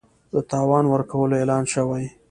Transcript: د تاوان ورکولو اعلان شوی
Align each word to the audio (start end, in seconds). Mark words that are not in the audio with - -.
د 0.33 0.35
تاوان 0.51 0.85
ورکولو 0.89 1.33
اعلان 1.37 1.63
شوی 1.73 2.05